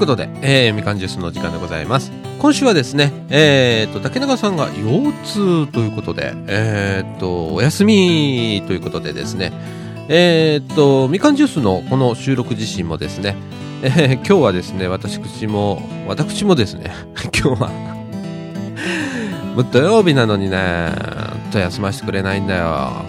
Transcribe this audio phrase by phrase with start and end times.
[0.00, 2.10] ことで、えー、みかんジュースの時間でございます。
[2.38, 5.12] 今週はですね、えー、と、竹中さんが腰
[5.66, 9.52] 痛ということで、えー、と、お休みということでですね、
[10.08, 13.36] えー、と、みかんジュースのこの収録自身もですね、
[13.82, 16.92] えー、今日はですね、私口も、私もですね、
[17.38, 17.68] 今日は
[19.54, 20.92] もう土曜日なのにね、
[21.52, 23.04] と休ませてくれないんだよ。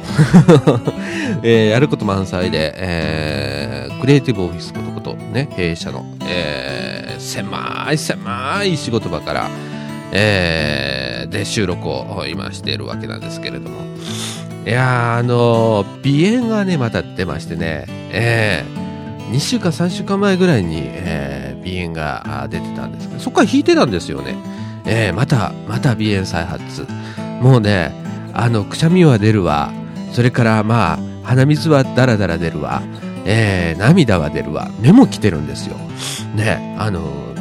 [1.41, 4.90] えー、やること満載で、えー、クリエイティブオフィスこと、
[5.31, 9.49] ね、弊社の、えー、狭い狭い仕事場から、
[10.11, 13.81] えー、で収録を今しているわけなんですけれども。
[14.63, 24.35] いやあの鼻炎がね、また出ましてね、えー、2週間、3週間前ぐらいに、えー、鼻炎が出てたんですけど、そこから引いてたんですよね。
[24.85, 26.85] えー、また、また鼻炎再発。
[27.41, 27.91] もうね、
[28.33, 29.71] あの、くしゃみは出るわ。
[30.13, 32.83] それからまあ、鼻水はダラダラ出るわ。
[33.25, 34.69] えー、涙は出るわ。
[34.79, 35.75] 目も来てるんですよ。
[36.35, 37.33] ね、あの、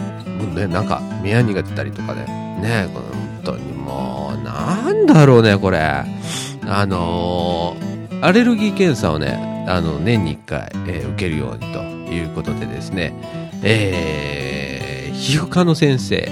[0.55, 3.03] ね、なんか、目やにが出たりとかで、ね、本
[3.45, 5.78] 当にもう、なんだろうね、これ。
[5.78, 11.81] あのー、アレルギー検査をね、あの、年に1回、えー、受けるようにと
[12.12, 13.14] いうことでですね、
[13.62, 16.31] えー、皮膚科の先生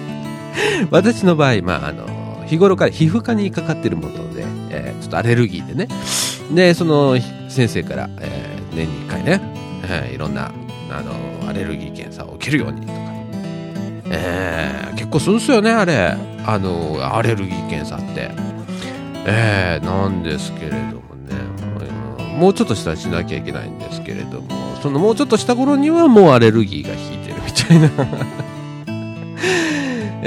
[0.90, 2.06] 私の場合、まあ、あの、
[2.46, 5.88] 日頃から皮膚科にかかってるもので、えー、ちょっとアレルギーでね。
[6.52, 7.18] で、その
[7.54, 9.40] 先生から、えー、年に1回ね、
[9.84, 10.52] えー、いろんな、
[10.90, 12.94] あの、アレルギー検査を受けるようにとか、
[14.10, 16.16] えー、結構するんですよね、あれ。
[16.44, 18.30] あの、アレルギー検査って。
[19.26, 21.34] えー、なんですけれどもね、
[22.36, 27.90] もうちょっとしたらしなきゃいけないんですけれども、そのもうちょっとした頃にはもうアレルギーが引いてるみたいな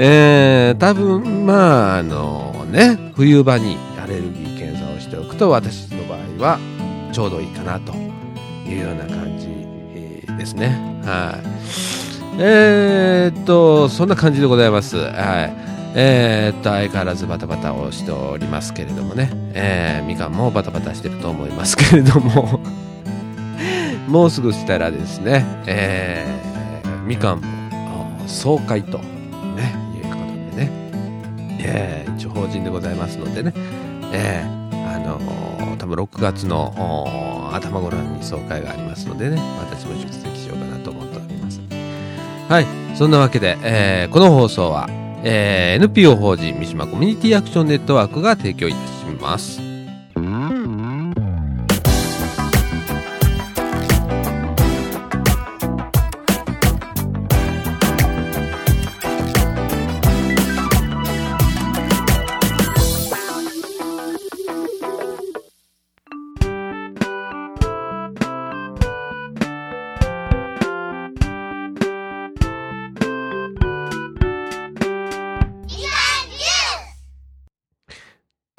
[0.00, 6.58] えー、多分、まあ、あのね、冬場にアレルギー検査をしておくと、私の場合は
[7.18, 7.92] ちょうどいいかなと
[8.64, 9.48] いうような感じ
[10.36, 10.68] ですね。
[11.04, 12.40] はい。
[12.40, 14.96] えー、っと、そんな感じでございます。
[14.98, 15.52] はい。
[15.96, 19.32] えー、っと、相変わらずバタバタをしておりますけれどもね。
[19.52, 22.60] えー、みかんもバタバタしてると思いますけれども
[24.06, 27.46] もうすぐしたらですね、えー、みかんも
[28.28, 28.98] 総会と
[29.56, 30.70] ね、いうことでね
[31.58, 33.52] えー、一応法人でございますのでね、
[34.12, 41.60] えー、あのー、多分6月の頭頃に総会がありますのでね、私も出席しようかなと思っております。
[42.48, 42.66] はい、
[42.96, 44.88] そんなわけで、えー、この放送は、
[45.22, 49.67] えー、NPO 法人三島コミュニティアクションネットワークが提供いたします。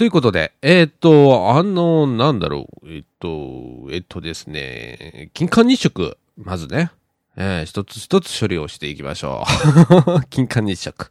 [0.09, 6.91] いうことで、えっ、と、あの、なんだろう、えっ、と、えっ、とですね、金環日食、まずね、
[7.37, 9.45] えー、一つ一つ処理をしていきましょ
[10.17, 10.25] う。
[10.29, 11.09] 金環日食。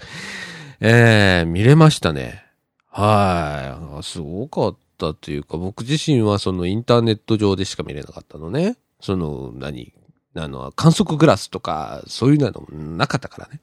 [0.81, 2.45] えー、見れましたね。
[2.91, 4.03] はい。
[4.03, 8.77] すごかったというか、僕自身はそのインターネット上でしか見れなかったのね。
[9.01, 9.93] その、何
[10.35, 12.67] あの、観測グラスとか、そういうのも
[12.97, 13.61] なかったからね。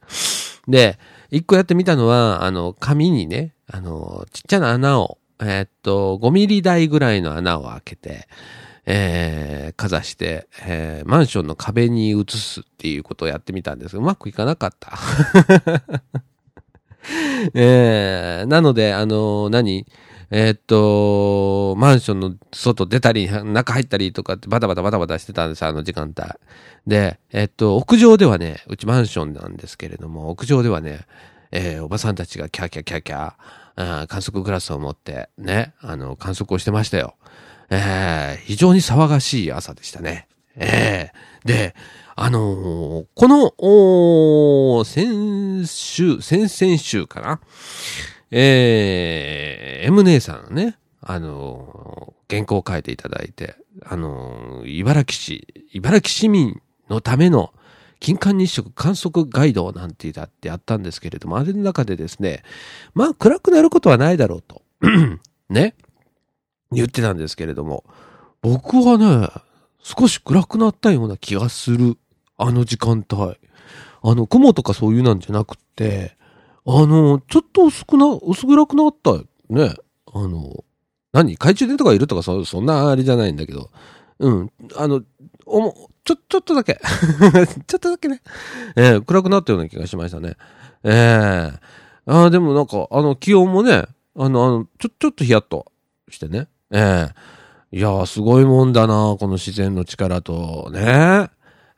[0.68, 0.98] で、
[1.30, 8.28] 一個やってみたのは、あの、紙にね、あの、ちっちゃな穴を、えー、っと、5ミリ台ぐらいの穴を開けて、
[8.86, 14.98] えー、かざして、えー、マンションの壁に移すっていうことをやってみたんですが、うまくいかなかった。
[17.54, 19.86] えー、なので、あの何？
[20.32, 26.14] えー、っと、マンションの外出たり、中入ったりとかってバタバタバタバタしてたんです、あの時間帯。
[26.88, 31.02] で、え、っと、屋上ではね、うちマンションなんですけれども、屋上ではね、
[31.52, 37.16] えー、おばさんたちがキャーキャーキャーキャー、観測グラスを持って、ね、あの、観測をしてましたよ。
[37.70, 40.28] えー、非常に騒がしい朝でしたね。
[40.56, 41.76] えー、で、
[42.16, 47.42] あのー、この、お先週、先々週かな？
[48.32, 53.56] えー、M 姉さんね、あのー、原稿を書いていただいて、
[53.86, 57.54] あのー、茨城市、茨城市民のための
[58.00, 62.44] 金環日食観測ガイドなんてだってやったんですけれども、あれの中でですね、
[62.94, 64.62] まあ暗くなることはないだろうと、
[65.50, 65.76] ね、
[66.72, 67.84] 言ってたんですけれども、
[68.42, 69.30] 僕はね、
[69.82, 71.98] 少し暗くなったような気がする。
[72.38, 73.38] あの時間帯。
[74.02, 76.18] あの、雲とかそういうなんじゃなくて、
[76.66, 79.14] あの、ちょっと薄くな、薄暗くなった
[79.50, 79.74] ね。
[80.14, 80.64] あの、
[81.14, 83.70] 何懐中電灯がいるとかそ、そんなあれじゃないんだけど。
[84.20, 84.52] うん。
[84.76, 85.02] あの、
[85.46, 86.80] おも、ちょ、ちょっとだけ
[87.68, 88.22] ちょっとだけね、
[88.76, 90.38] えー、暗くなったような気がしましたね。
[90.84, 91.52] え
[92.08, 93.86] えー、あでもなんか、あの、気温もね、
[94.16, 95.66] あの、あの、ちょ、ちょっとヒヤッと
[96.10, 96.48] してね。
[96.72, 97.10] え
[97.74, 101.30] えー、いやー、すごいもんだな、この自然の力と、ね。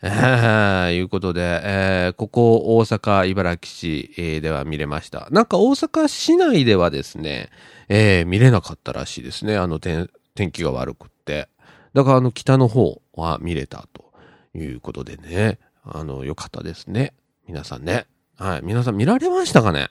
[0.01, 5.27] えー、いうことで、えー、ここ大阪、茨城市、では見れました。
[5.31, 7.49] なんか大阪市内ではですね、
[7.87, 9.57] えー、見れなかったらしいですね。
[9.57, 10.09] あの、天
[10.51, 11.49] 気が悪くって。
[11.93, 14.06] だからあの北の方は見れたと
[14.55, 15.59] いうことでね。
[15.83, 17.13] あの、よかったですね。
[17.47, 18.07] 皆さんね。
[18.37, 18.61] はい。
[18.63, 19.89] 皆さん見られましたかね？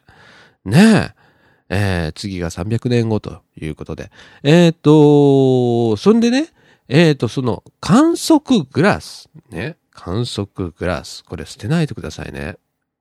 [0.64, 1.26] ねえ。
[1.68, 4.10] えー、次が300年後ということで。
[4.42, 6.48] えっ、ー、と、そんでね、
[6.88, 12.56] えっ、ー、と、その観測グラス、ね、観測グラス、これ捨てないでくださいね。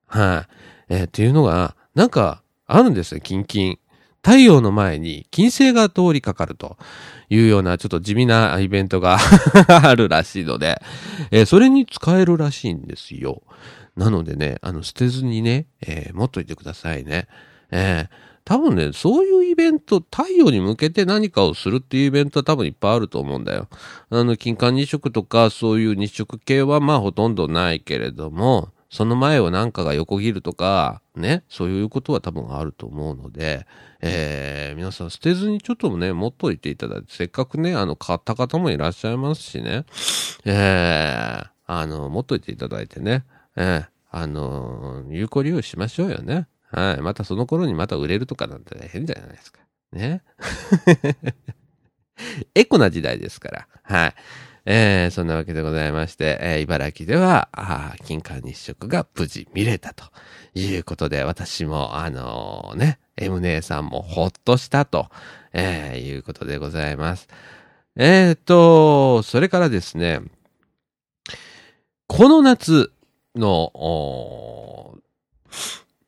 [0.07, 0.47] は
[0.89, 3.79] い、えー、っていうのが、なんか、あるんですね、キンキン。
[4.25, 6.77] 太陽の前に金星が通りかかると
[7.30, 9.19] いうようなちょっと地味なイベントが
[9.69, 10.81] あるらしいので、
[11.30, 13.44] えー、それに使えるらしいんですよ。
[13.95, 17.27] なのでね、あの、捨てずにね、えー、持っといてくださいね。
[17.69, 23.68] えー、多分ね、そういうイベント、太陽に向けて何かをするっていうイベントは多分いっぱいあると思うんだよ。
[24.10, 33.65] あの、金環日食とか、そういう日食系はまあほとんどないけれども、その前を何かが横切るとか、ね、そういうことは多分あると思うので、
[34.01, 39.85] えー、皆さん捨てずにちょっとね、持っといていただいて、せっかくね、あの、買った方もいらっしゃいますしね、
[40.45, 46.47] えー、あの、持っといていただいてね、えー、あの、有効利用しましょうよね。
[46.71, 47.01] はい。
[47.01, 49.61] またその頃にまた売れるとかなんて変じゃないですか。
[49.91, 50.23] ね。
[52.53, 53.67] エコな時代ですから。
[53.83, 54.15] はい。
[54.65, 60.06] えー、そんなわけでございまして、えー、茨城では、あ金環日食が無事見れたと
[60.56, 65.09] いうことで、私も、あのー、ね、M 姉さんもほっとしたと、
[65.53, 67.27] えー、いうことでございます。
[67.95, 70.21] えーと、それからですね、
[72.07, 72.91] この夏
[73.35, 74.97] の、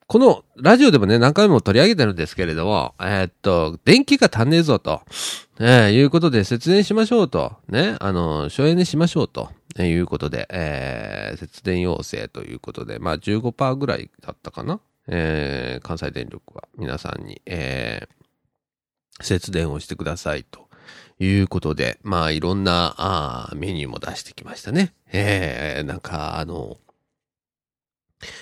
[0.08, 5.02] このラジオでもね、何回も取り上げてるんですけれども、えー、っと、電気が足んねえぞと、
[5.60, 16.66] えー、いうことで節電しましょうと、ね、あの、省エネしましょうと、えー、いうことで、えー、節電要請ということで、まあ15%ぐらいだったかな、えー、関西電力は。
[16.78, 20.68] 皆さんに、えー、節電をしてくださいと。
[21.20, 24.94] いうことで、まあいろんなあメニューも出してきましたね。
[25.12, 26.78] えー、なんかあの、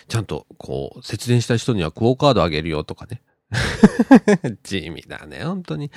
[0.08, 3.22] ちゃんと、こう、節電した人にはクオカードあげるよとかね。
[4.64, 5.90] 地味だね、本当に。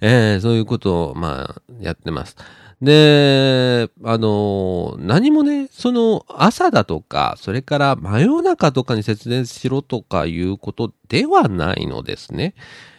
[0.00, 2.36] えー、そういうことを、まあ、やってます。
[2.82, 12.54] で、あの何もね、その、朝だとか、それから真夜中とかに節電しろとかいうことではないのですね。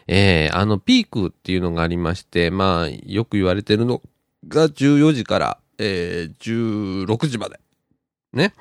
[0.07, 4.01] えー、あの、ピークっていうのがありまして、まあ、よく言われてるの
[4.47, 7.59] が14時から、えー、16時まで。
[8.33, 8.53] ね。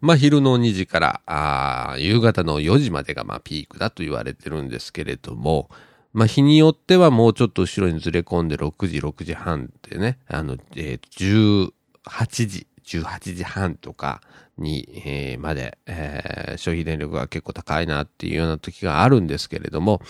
[0.00, 5.70] まあ、昼の2時から、あ夕方の4時までが、まあ、ピークだと言われてるんですけれども、
[6.12, 11.70] まあ、日によってはもうちょっと後ろにずれ込んで6時、6時半ってね、あの、えー、
[12.04, 14.22] 18時、18時半とか
[14.56, 20.00] に、えー、まで、えー、消費電力が結構高いなっていうような時があるんですけれども、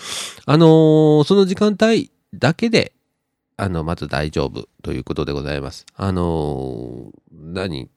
[0.45, 2.93] あのー、その時間帯だけで、
[3.57, 5.85] あの、まず大丈夫ということでございます。
[5.95, 7.89] あの何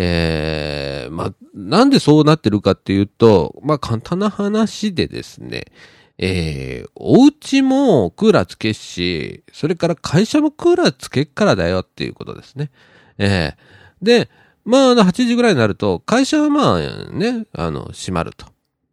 [0.00, 5.64] えー、まあ、なんでそうなってるかっていうと、まあ、簡単な話でですね、
[6.18, 12.70] えー、お家もクーラーつけし、それから会社もクーラーつけっからだよっていうことですね。
[13.18, 14.28] えー、で、
[14.64, 16.78] まあ、8時ぐらいになると、会社はまあ
[17.10, 18.46] ね、あの、閉まると。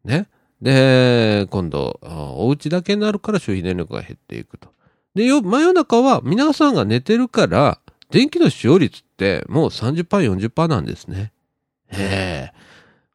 [0.04, 0.28] ね。
[0.60, 4.70] で、今度、お家だけになるから消費電力が減っていくと。
[5.14, 7.80] で、よ、真夜中は皆さんが寝てるから、
[8.12, 11.32] 電気の使用率ってもう30%、40%なんですね。
[11.88, 12.66] へえ。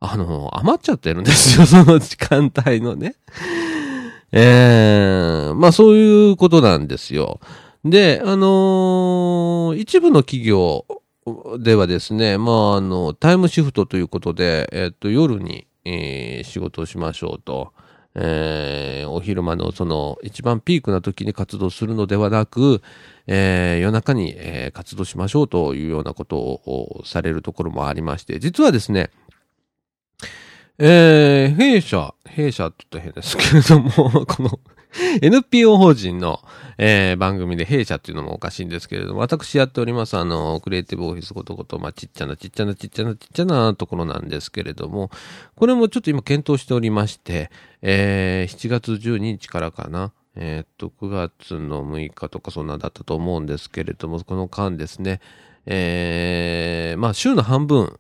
[0.00, 3.16] あの、余っちゃってるんですよ、 その時間帯のね。
[4.32, 7.40] ええ、まあそういうことなんですよ。
[7.84, 10.86] で、あのー、一部の企業
[11.58, 17.72] ではですね、まああの、タイムシフトということで、えっと、夜に、えー、仕事をしましょうと。
[18.14, 22.82] えー、お昼間のその一番ピークな時に活動するのではなく、
[23.32, 29.10] えー、夜中に、えー、活動しましょうというようなことをされるところもありまして、実はですね、
[30.78, 34.58] えー、弊社、弊社って言ったら変ですけれども、 この
[35.22, 36.40] NPO 法人の、
[36.76, 45.10] えー、番組で弊社っていうのもおかしいんですけれども、私やっております、あの、クリエイティブオフィスことこと、まあ、ちっちゃなちっちゃなちっちゃなちっちゃなところなんですけれども、
[45.54, 55.20] これもちょっと今検討しておりまして、えー、7月12日からかな、え、っと、9月の6日とかそんなだったと思うんですけれども、この間ですね、
[55.66, 57.98] えー、まあ、週の半分、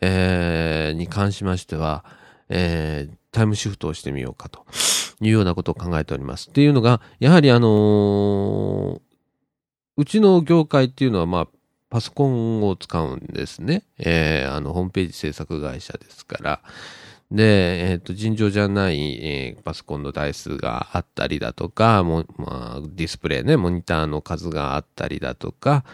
[0.00, 2.04] えー、に関しましては、
[2.48, 4.64] えー、タイムシフトをしてみようかと
[5.20, 6.48] いうようなことを考えております。
[6.48, 9.00] っていうのが、やはりあのー、
[9.96, 11.48] うちの業界っていうのは、まあ、
[11.88, 13.84] パソコンを使うんですね。
[13.98, 16.60] えー、あの、ホームページ制作会社ですから。
[17.30, 25.84] で、えっ、ー、と、尋常じゃない、えー、パソコンの台数があったりだとか、もまあ、ディスプレイね、モニターの数があったりだとか、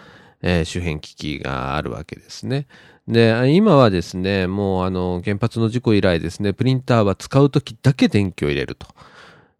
[0.42, 2.66] えー、周辺機器があるわけですね。
[3.08, 8.86] で、今はですね、もうあの、原発の事故以来ですね、プリンターは使うときだけ電気を入れると。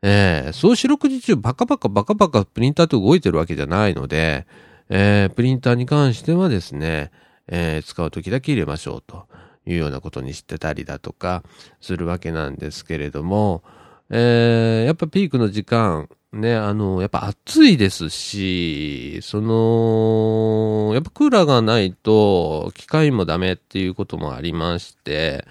[0.03, 4.47] えー、そう四六時中バカバカバカバカプリンターって動いてるわけじゃないので、
[4.89, 7.13] えー、プリンターに関してはですね、
[7.47, 9.29] えー、使うときだけ入れましょうと
[9.67, 11.43] いうようなことにしてたりだとか
[11.81, 13.63] するわけなんですけれども、
[14.11, 25.47] えー、やっぱピークの時間、ね、あの、やっぱ暑いですし、その、やっぱクーラーがないと機械もダメっていうこともありまして、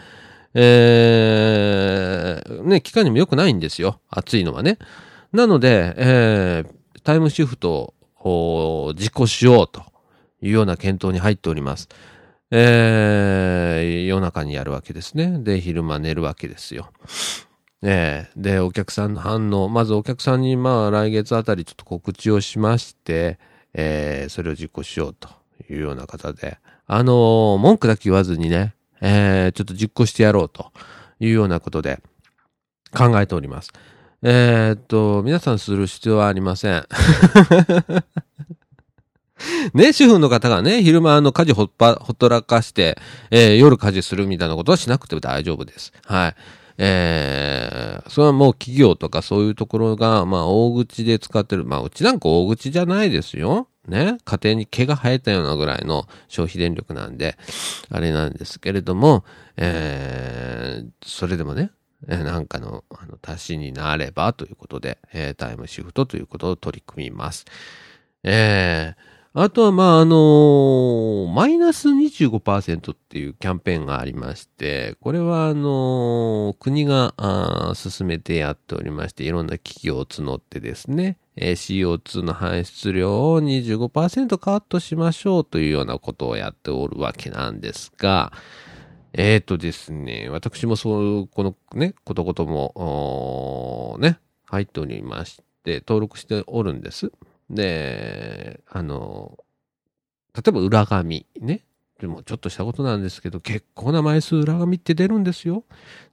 [0.54, 4.00] えー、ね、機械にも良くないんですよ。
[4.10, 4.78] 暑いのはね。
[5.32, 9.84] なので、えー、タイムシフトを実行しようと
[10.42, 11.90] いうような検討に入っております。
[12.52, 15.40] えー、夜中にやるわけですね。
[15.40, 16.92] で、昼間寝るわけですよ。
[17.82, 23.40] えー、で、お客さんの反応、まずお客さんにまあ来月あたりちょっと告知をしまして、
[23.74, 25.30] えー、それを実行しようと
[25.70, 30.72] いうような方で、あのー、文句だけ言わずにね、えー、ちょっと実行してやろうと
[31.20, 32.02] いうようなことで
[32.96, 33.72] 考えております。
[34.24, 36.86] えー、っと、皆さんする必要はありません。
[39.74, 42.98] ね、主婦の方がね、昼間あの家事ほっぱ、ほっとらかして、
[43.30, 45.94] えー、夜家事するみたいなことはしなくても大丈夫です。
[46.06, 46.36] はい。
[46.78, 51.66] えー、それはもう企業とかそういうところが、まあ大口で使ってる。
[51.66, 53.68] まあうちなんか大口じゃないですよ。
[53.88, 54.18] ね。
[54.26, 57.38] 家庭に毛が生えたようなぐらいの消費電力なんで、
[57.90, 59.24] あれなんですけれども、
[59.58, 61.72] えー、それでもね、
[62.08, 67.46] えなんかの、あの、足しになればということで、えー、タイムシフトということを取り組みます。
[68.24, 77.14] えー、あとは、まあ、あのー、マイナス25%っていうキャンペーンがありまして、これは、あのー、国が
[77.74, 88.34] 進めてやっておりまして、いろんな企業を募ってですね、えー、CO2 の排出量を25%カットしましょうというようなことをやっておるわけなんですが、
[89.14, 97.14] えっ、ー、とですね、私もそう、このね、ことごとも、ね、入っておりまして、登録しておるんです。
[97.52, 99.38] で、あの、
[100.34, 101.64] 例えば裏紙ね。
[102.00, 105.66] でもちょっとしたことなんですけど、結構な枚数裏紙って出るんですよ。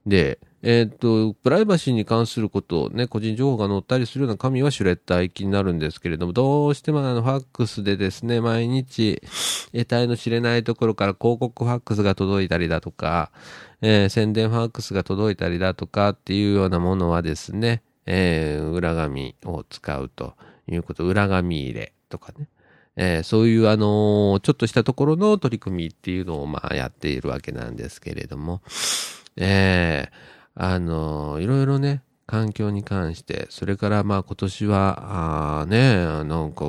[0.05, 9.19] で、えっ、と、プライバシーに関することをね、個人情報が載ったりするような紙はシュレッダー行きになるんですけれども、どうしてもあの、ファックスでですね、毎日、
[9.71, 13.31] 得体の知れないところから広告ファックスが届いたりだとか、
[13.81, 20.35] えー、宣伝ファックスが届いたりだとかっていうようなものはですね、えー、裏紙を使うと。
[20.69, 22.47] いうこと、裏紙入れとかね。
[22.95, 28.61] えー、そういうあのー、ちょっとしたところの取り組みっていうのをまあやっているわけなんですけれども、
[29.37, 30.11] えー、
[30.55, 36.65] あのー、いろいろね、環境に関して、それからまあ今年は、あね、なんか、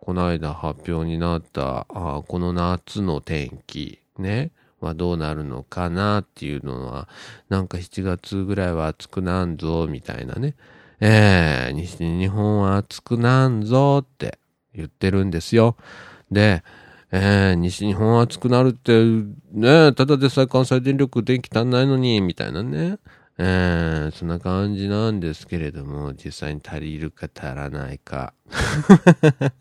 [0.00, 7.08] この間発表になった、あこの夏の天気、ね、はどうなるのかなっていうのは、
[7.48, 10.54] なんか7月ぐらいは暑くなんぞ、みたいなね。
[11.00, 14.38] えー、西日本は暑くなんぞって
[14.74, 15.76] 言ってるんですよ。
[16.30, 16.62] で、
[17.10, 19.04] えー、西日本は暑くなるって、
[19.52, 22.98] ね、ただでさえ関西電力電気足んないのに、みたいなね。
[23.36, 28.32] えー、そんな感じなんですけれども、実際に足りるか足らないか。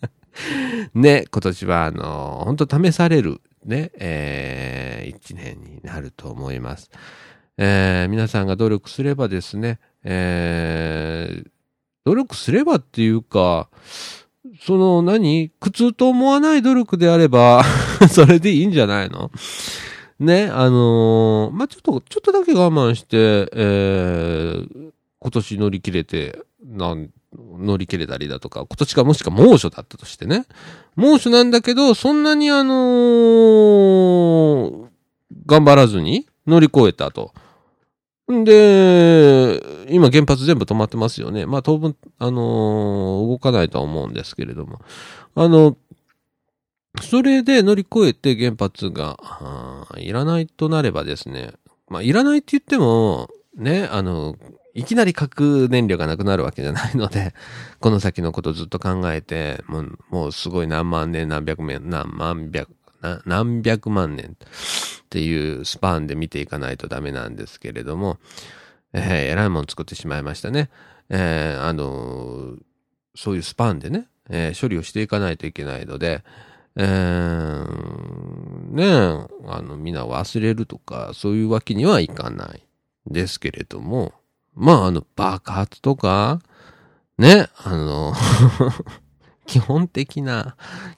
[0.93, 6.91] ね、今年は、あの、本当試される、ね、えー、一年になると思います。
[7.57, 11.49] えー、皆さんが努力すればですね、えー、
[12.05, 13.69] 努力すればっていうか、
[14.61, 15.49] その何？
[15.59, 17.63] 苦痛と思わない努力であれば
[18.09, 19.31] それでいいんじゃないの？
[20.19, 27.09] ね、あのー、まあ、ちょっと、ちょっとだけ我慢して、えー、今年乗り切れて、なん、
[27.57, 30.45] 乗り切れたりだとか、今年がもしか猛暑だったとしてね。
[30.95, 34.85] 猛暑なんだけど、そんなにあのー、
[35.45, 37.33] 頑張らずに乗り越えたと。
[38.31, 41.45] んで、今原発全部止まってますよね。
[41.45, 44.79] まあ当分、あのー、動かないとは思うんですけれども。
[45.35, 45.77] あの、
[47.01, 49.17] それで乗り越えて原発が、
[49.97, 51.53] いらないとなればですね、
[51.89, 54.35] まあいらないって言っても、ね、あの、
[54.75, 57.33] いきなり核燃料がなくなるわけじゃないので、
[57.79, 62.69] この先のことずっと考えて、もう、もうすごい何万年何百年、何万百、
[63.25, 68.17] 何百万年っていうスパンで見ていかないとダメなんですけれども、
[68.93, 70.69] えー、えらいもん作ってしまいましたね。
[71.09, 72.57] えー、あのー、
[73.15, 76.23] そういうスパンでね、えー、処理をしていかないといけないので、
[76.75, 78.87] えー、ねえ、
[79.47, 82.65] あの、みんな忘れるとか、そういうわけにはいかない
[83.05, 84.13] ですけれども、
[84.55, 86.41] まあ、あの、爆発とか、
[87.17, 88.13] ね、あの
[89.45, 90.55] 基本的な、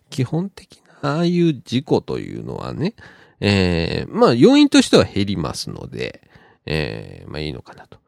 [0.09, 2.95] 基本的な、ああいう事故というのはね、
[3.39, 6.21] えー、まあ、要因としては減りますので、
[6.65, 7.99] えー、まあいいのかなと。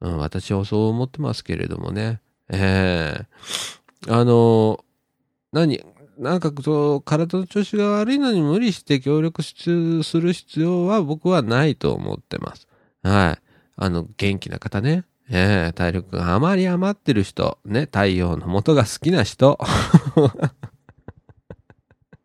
[0.00, 2.20] うん、私はそう思ってますけれどもね。
[2.50, 4.84] えー、あの、
[5.52, 5.80] 何、
[6.18, 12.66] なんかそう、体の調子が悪いのに無理して協力する必要は僕はないと思ってます。
[13.02, 13.42] はい。
[13.76, 15.04] あの、元気な方ね。
[15.30, 19.58] ええ体力があまり余ってる人、ね、太陽の元が好きな人。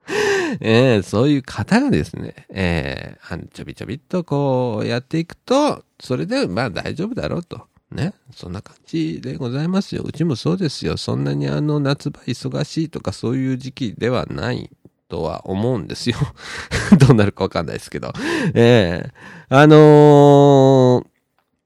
[0.61, 7.67] ええそういう方がですね、ええちょびちょびっとこうやっていくと、それでまあ大丈夫だろうと。
[7.91, 8.13] ね。
[8.33, 10.03] そんな感じでございますよ。
[10.03, 10.97] うちもそうですよ。
[10.97, 14.69] そんなにあの夏場忙しいとかそういう時期ではない
[15.09, 16.17] とは思うんですよ。
[16.99, 18.13] どうなるかわかんないですけど。
[18.53, 19.11] ええ
[19.49, 21.05] あの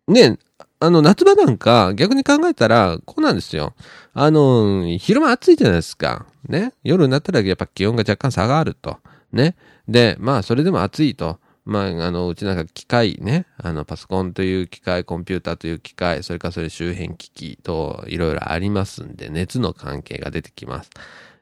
[0.08, 0.38] ー、ね、
[0.84, 3.76] あの、夏場なんか逆に考えたら、こうなんですよ。
[4.16, 6.26] あの、昼間暑いじゃないですか。
[6.50, 6.74] ね。
[6.84, 8.98] 夜になったらやっぱ気温が若干下がると。
[9.32, 9.56] ね。
[9.88, 11.40] で、まあ、それでも暑いと。
[11.66, 20.90] まあ、あの、うちなんか機械ね、あの、パソコンという機械、コンピューターという機械、それからそれ周辺機器といろいろありますんで、熱の関係が出てきます。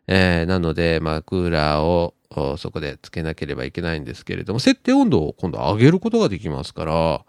[0.08, 2.13] えー、なので、まあ、クーラーを
[2.58, 7.25] そこでつけなければいけないんですけれども、設定温度を今度上げることができますから、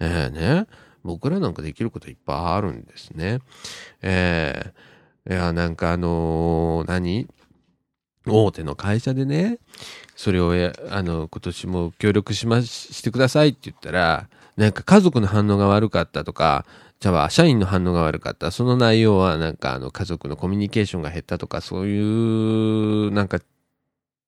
[0.00, 0.66] えー、ね、
[1.04, 3.40] 僕らなんかできることいっぱいあるんですね。
[4.02, 7.28] えー、いや、なんかあのー、何？
[8.26, 9.58] 大手の会社でね、
[10.16, 10.52] それを
[10.88, 16.64] あの、今年も協力しま、してくださいって言ったら、なんか家族の反応が悪かったとか、
[17.00, 18.50] じゃあ社員の反応が悪かった。
[18.50, 23.40] その内容はなんかあの家族のコミュニケーションが減ったとか、そういう、なんか、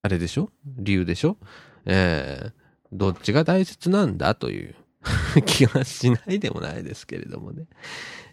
[0.02, 0.50] あれでしょ？
[0.76, 1.38] 理由でしょ？
[1.86, 2.52] ええー、
[2.92, 4.34] どっちが大切なんだ？
[4.34, 4.74] という。
[5.46, 7.66] 気がしないでもないですけれどもね。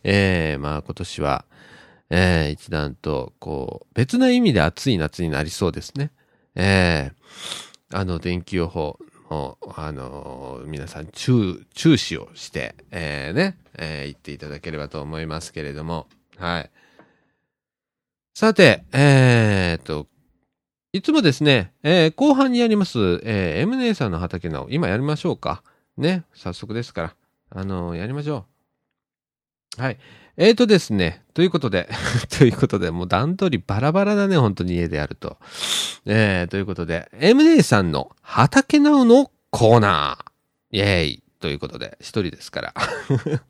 [0.04, 1.46] ええー、まあ今年は、
[2.10, 6.12] ええー、一段と、こう、別な意味で暑い夏になりそうですね。
[6.56, 16.08] ええー、あの、電気予報も、あの皆さん注、注視をして、ええね、え言っていただければと思いますけれども、
[16.38, 16.72] はい。
[18.36, 20.08] さて、えー、と、
[20.92, 25.64] いつもですね、えー、後半にやります、えー、M 姉さんの畑の、今やりましょうか。
[25.98, 27.16] ね、早速ですから、
[27.50, 28.46] あのー、やりましょ
[29.78, 29.82] う。
[29.82, 29.98] はい。
[30.36, 31.90] えーとですね、ということで、
[32.38, 35.38] ということで、もう段取りバラバラだね、本当に家でやると。
[36.06, 40.78] えー、ということで、MD さんの畑なおのコーナー。
[40.78, 42.74] イェーイということで、一人ですから。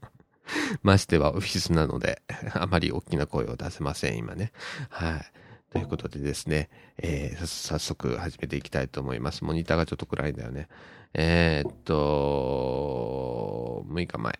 [0.83, 2.21] ましてはオフィスなので、
[2.53, 4.51] あまり大きな声を出せません、今ね。
[4.89, 5.31] はい。
[5.73, 9.43] ということでですね、えー、早速始めていきたいと思います。
[9.43, 10.67] モニターがちょっと暗いんだよね。
[11.15, 14.39] えー、っと、6日前。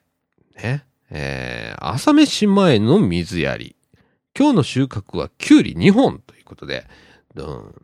[0.55, 0.85] ね？
[1.09, 3.75] えー、朝飯前の水やり。
[4.37, 6.85] 今日の収穫はキュウリ2本ということで、
[7.35, 7.75] うん、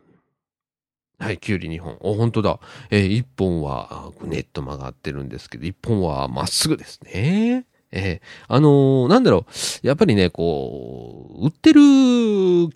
[1.18, 1.98] はい、キュウリ2本。
[2.02, 2.60] お、本当だ。
[2.90, 7.66] えー、1本はぐねっと曲がってるんですけど、1本はまっすぐですね。
[7.92, 9.46] えー、あのー、なんだろ
[9.82, 9.86] う。
[9.86, 11.80] やっぱりね、こう、売ってる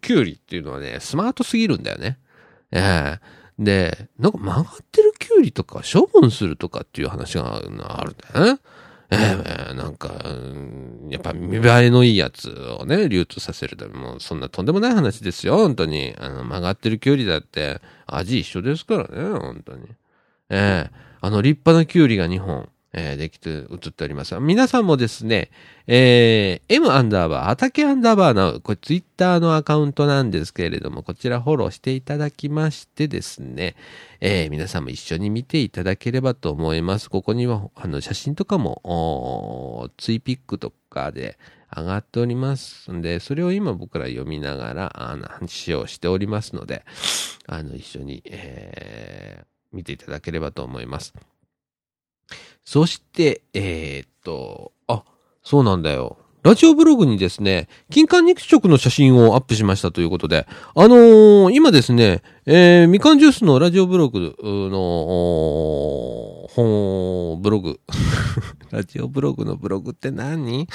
[0.00, 2.18] キュウリっていうのはね、スマートすぎるんだよね。
[2.72, 8.60] えー、で、なんか曲がってるキュウリとか処分するとかっていう話があるんだよね。
[9.10, 10.14] えー、なんか、
[11.08, 12.50] やっぱ見栄えのいいやつ
[12.80, 16.14] をね、流通させるためもう、そんなとんでもない話ですよ、本当に。
[16.18, 19.86] あの、曲がってるキュウリだって、味一緒ですからね、本当に。
[20.50, 22.68] ええー、あの、立派なキュウリが2本。
[22.96, 24.38] えー、できて、映っております。
[24.38, 25.50] 皆さんもですね、
[25.88, 33.74] えー、M アンダーバー、畑アンダーバーな、これツイッターのアカウントなんですけれども、こちらフォローしていただきましてですね、
[34.20, 37.10] えー、皆さんも一緒に見ていただければと思います。
[37.10, 41.36] ここには、あの、写真とかも、ツイピックとかで
[41.76, 46.84] 上がっておりますんで、それを今僕ら読みながら、あの、話をしておりますので、
[47.48, 51.12] あの、一緒に、えー、見ていただければと思います。
[52.64, 55.04] そして、えー、っと、あ、
[55.42, 56.18] そうなんだよ。
[56.42, 64.76] ラジオブログにですね、金環肉食の写真をアップしましたということで、あのー、今ですね、えー、みかんジュースのラジオブログの、
[66.50, 67.80] 本、ブログ。
[68.70, 70.68] ラジオブログのブログって何、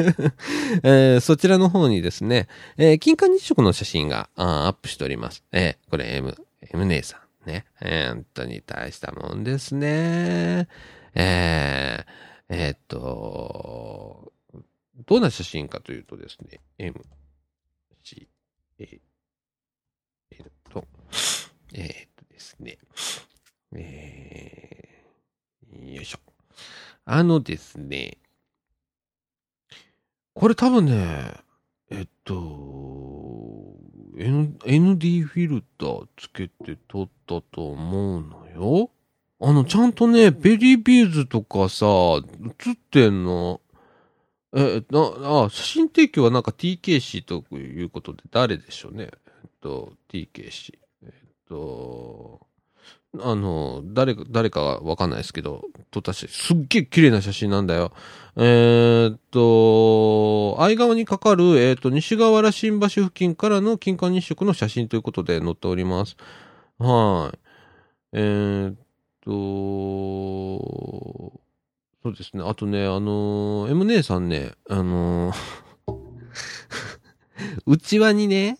[0.82, 5.42] えー、そちらの方にですね、えー、金環日食の写真がアップしております。
[5.52, 6.34] えー、これ M、
[6.72, 7.20] M 姉さん。
[7.48, 7.66] ね。
[7.80, 10.68] えー、本当に大したもんですね。
[11.20, 14.32] えー、えー、っと、
[15.04, 16.94] どんな写真かというとですね、M、
[18.04, 18.28] C、
[18.78, 19.00] A、
[20.30, 20.84] L と、
[21.74, 22.78] えー、っとですね、
[23.74, 26.18] えー、よいしょ。
[27.04, 28.18] あのですね、
[30.34, 31.34] これ多分ね、
[31.90, 32.34] えっと、
[34.16, 38.90] N、ND フィルターつけて撮ったと思うのよ。
[39.40, 41.86] あの、ちゃんとね、ベイリービーズとかさ、
[42.66, 43.60] 映ってんの？
[44.52, 49.10] え、な、あ、写真提供はなんか TKC ということで誰でしょうね？
[49.44, 50.78] えっと、TKC。
[51.04, 51.10] えっ
[51.48, 52.46] と、
[53.20, 57.92] あの、誰か、誰かわかんないですけど、撮ったし、すっげえ綺麗な写真なんだよ。
[58.36, 66.16] えー、っと、相川にかかる、えー、っと、西河原新橋付近からの金環日食の写真ということで載っております。
[66.78, 67.38] はい。
[68.12, 68.76] えー、っ
[69.28, 69.34] と、
[72.02, 72.42] そうですね。
[72.46, 75.36] あとね、あのー、M 姉さんね、あのー
[77.66, 78.58] 内輪にね、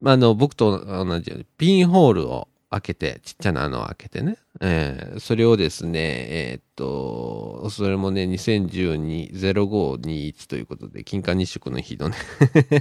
[0.00, 4.36] まあの、僕と同じようにピンホールを開けて、ちっちゃな穴を開けてね。
[4.60, 12.16] えー、それをですね、えー、っと、それもね、2012-0521ということで、金環日食の日のね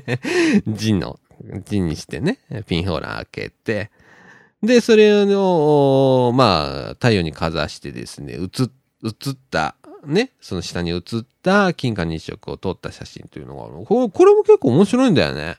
[0.67, 1.21] 字の、
[1.65, 3.89] 字にしてね、ピンホーラー開けて、
[4.65, 9.75] で、それを、まあ、太陽にかざしてですね、映、映った、
[10.05, 11.01] ね、その下に映っ
[11.41, 15.57] た金環日食を撮った写真というのがあるこれも結構面白いんだよね。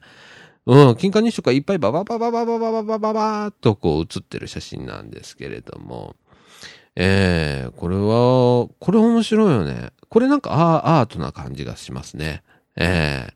[0.66, 6.16] うん、金環日食がいっぱいバババババババババババーっとこう映ってる写真なんですけれども、
[6.96, 9.90] ええー、これは、これ面白いよね。
[10.08, 12.42] これなんかアートな感じがしますね。
[12.74, 13.34] ええー、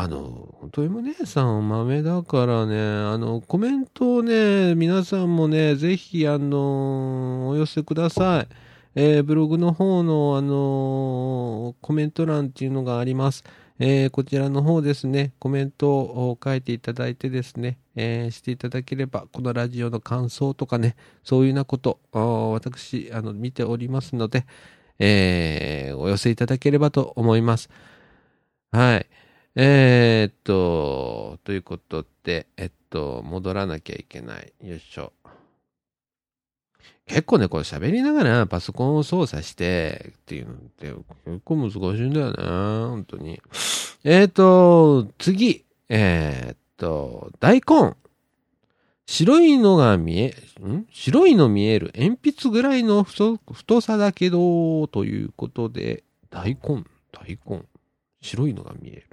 [0.00, 8.54] あの、本当にも姉さん豆だからね、あの、コメントをね、皆さんもね、ぜひ、あの、お寄せください。
[8.94, 13.42] えー、ブログの方の、あのコメント欄っていうのがあります。
[13.80, 24.46] えー、こちらの方ですね、コメントを書いていただいてですね、えー、していただければ、このラジオの感想とかね、そういうようなこと、私、あの、見ておりますので、
[25.00, 27.68] えー、お寄せいただければと思います。
[28.70, 29.27] はい。
[29.60, 34.52] えー、っと、ということで、えっと、戻らなきゃいけない。
[34.62, 35.12] よいしょ。
[37.06, 40.94] 結構ね、これ喋りながらパソコンを操作してっていうのって
[41.24, 42.36] 結構難しいんだよね。
[42.88, 43.42] 本当に。
[44.04, 45.64] えっ、ー、と、次。
[45.88, 47.96] えっ、ー、と、大根。
[49.06, 50.86] 白いのが見え、ん？
[50.92, 57.64] 白いの見える鉛筆ぐらいの太さだけど、ということで、大根、大根。
[58.20, 59.07] 白いのが見える。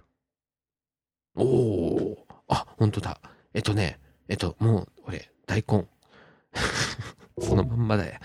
[1.36, 2.15] おー。
[2.48, 3.19] あ、ほんとだ。
[3.54, 5.86] えっとね、えっと、もう、俺、大根。
[7.39, 8.19] そのまんまだよ。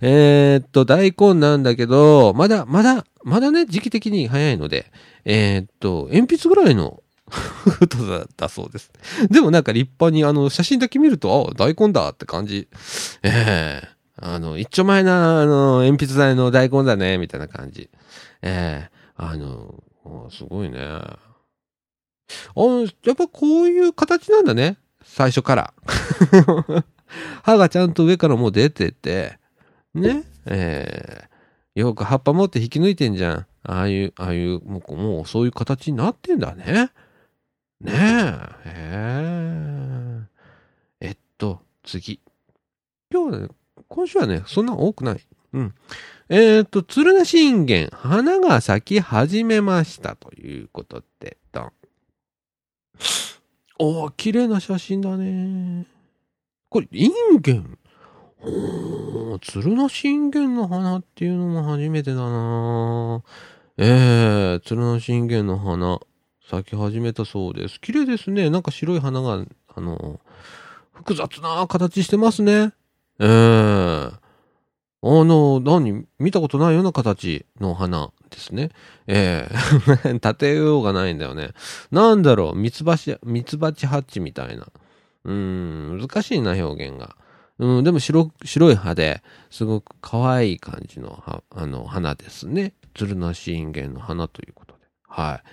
[0.00, 4.90] えー、っと、大根なんだけど、まだ、まだ、まだね、時期的に早いので、
[5.24, 8.92] えー、っと、鉛筆ぐらいの 太さだそうです。
[9.30, 12.68] でもなんか立派に、あの、写真だけ見ると、あ、大根だって感じ。
[13.22, 17.88] ええー、あの、一丁前な、あの、鉛筆台の大根だね、みたいな感じ。
[18.42, 19.82] ええ、あの、
[20.30, 20.78] すごいね。
[22.56, 22.60] あ
[23.04, 24.78] やっぱこういう形なんだね。
[25.04, 25.74] 最初から。
[27.42, 29.38] 歯がちゃんと上からもう出てて、
[29.94, 33.46] ね、えー、よく葉っぱ持って引き抜いてんじゃん。
[33.62, 36.90] ああいう、ああいう、もう、もうそういう形になってんだね。
[37.80, 37.92] ねえ。
[37.92, 37.96] へ
[38.64, 40.20] え。
[41.00, 42.20] えっと、次。
[43.10, 43.48] 今日はね、
[43.88, 45.20] 今週はね、そんな多くない。
[45.52, 45.74] うん。
[46.28, 51.36] えっ、と、鶴な信玄、花が咲き始めましたということで、
[53.78, 55.86] おー、綺麗な写真だね。
[56.68, 57.78] これ、インゲン？
[58.40, 63.22] おー、鶴の信玄の花っていうのも初めてだな
[63.78, 66.00] ええー、鶴の信玄の花、
[66.48, 67.80] 咲き始めたそうです。
[67.80, 68.50] 綺麗ですね。
[68.50, 70.20] なんか白い花が、あの、
[70.92, 72.72] 複雑な形してますね。
[73.18, 74.12] ええー、
[75.08, 76.04] あの、何？
[76.18, 78.70] 見たことないような形の花ですね。
[79.06, 81.50] ええー、 立てようがないんだよね。
[81.92, 84.66] なんだろう、ミツバチ、ミツバチハッチみたいな。
[85.24, 87.16] うん、難しいな、表現が。
[87.58, 92.74] うん、でも白、白い葉で、すごく可愛い感じの、あの、花ですね。
[92.94, 94.80] 鶴なしインゲンの花ということで。
[95.08, 95.48] はい。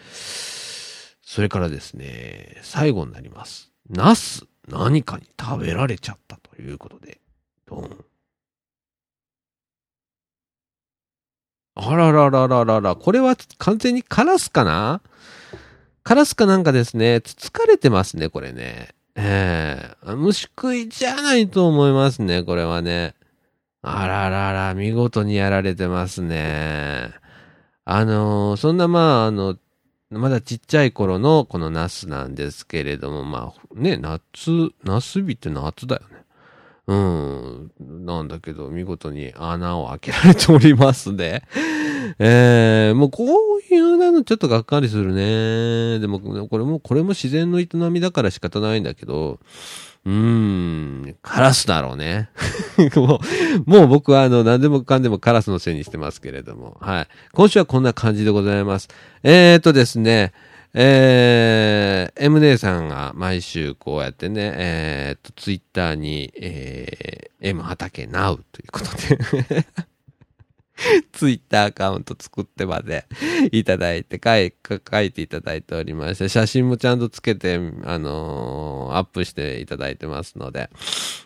[1.21, 3.71] それからですね、最後になります。
[3.89, 7.19] ナス、何かに食べられちゃったということで。
[7.65, 8.05] ドン。
[11.75, 15.01] あらららららら、これは完全にカラスかな？
[16.03, 18.89] カラスかなんかですね、つつかれてますね、これね。
[19.15, 23.15] ええー、虫食いじゃないと思いますね、これはね。
[23.81, 27.12] あららら、見事にやられてますね。
[27.86, 29.57] あのー、そんなまあ、あの、
[30.09, 36.22] まだちっちゃい頃のこのナスなんですけれども、まあね、夏、ナス日って夏だよね。
[36.86, 37.72] うん。
[38.06, 41.43] なんだけど、見事に穴を開けられておりますね。
[42.19, 46.00] えー、もうこういうのちょっとがっかりするね。
[46.00, 49.39] でも、これも、これも自然の営みだから仕方ないんだけど、
[50.06, 52.30] うーん、カラスだろうね。
[52.96, 53.22] も
[53.65, 57.08] う、もう僕はあの、何でもかんでもカラスのせいにしてますけれども、はい。
[57.32, 58.89] 今週はこんな感じでございます。
[59.24, 60.34] えーとですね、
[60.75, 68.86] えー、M 姉さんが毎週こうやってね、えーと、ツイッターに、えー、M 畑 Now ということ
[69.47, 69.65] で
[71.12, 73.05] ツイッターアカウント作ってまで
[73.51, 80.69] いただいて書い、書いていただいておりまして、写真もちゃんとつけて、あのー、アップしていただいてますので、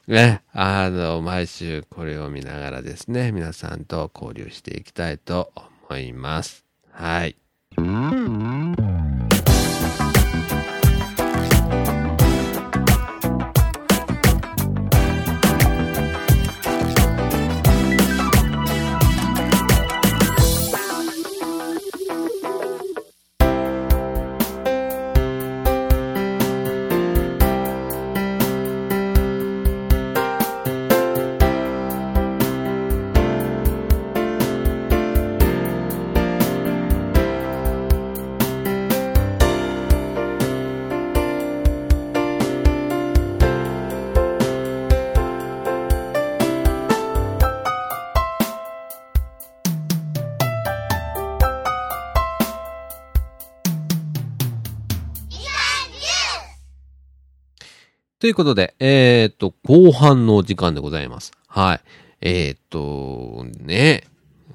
[0.07, 5.51] ね、あの、毎週これを見ながらですね、皆さんと交流していきたいと
[5.89, 6.65] 思います。
[6.91, 7.37] はい。
[58.27, 61.31] ということで、えー、っと、後半の時間でございます。
[61.47, 61.81] はい。
[62.19, 64.03] えー、っと、ね、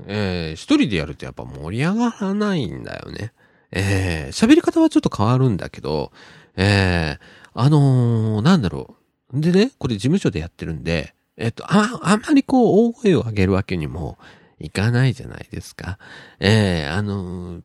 [0.07, 3.33] えー、一人でやるとやっぱ盛り上がらないんだよね。
[3.71, 6.13] えー、喋り方はちょっと変わるんだけど、
[6.55, 7.19] えー、
[7.55, 8.95] あのー、なんだろ
[9.33, 9.41] う。
[9.41, 14.19] でね、これ事務所でやってるんで、えっと、あ、あまりこう、大声を上げるわけにも
[14.61, 15.97] いかないじゃないですか。
[16.41, 17.63] えー、あのー、